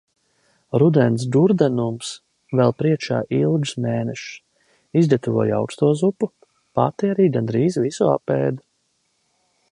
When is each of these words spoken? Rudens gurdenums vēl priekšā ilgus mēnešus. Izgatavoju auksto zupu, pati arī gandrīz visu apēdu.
Rudens 0.81 1.23
gurdenums 1.33 2.07
vēl 2.59 2.73
priekšā 2.79 3.19
ilgus 3.39 3.73
mēnešus. 3.85 4.39
Izgatavoju 5.01 5.55
auksto 5.57 5.91
zupu, 6.01 6.31
pati 6.79 7.11
arī 7.17 7.29
gandrīz 7.37 7.77
visu 7.85 8.09
apēdu. 8.15 8.65